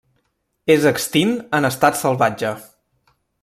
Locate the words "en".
1.59-1.69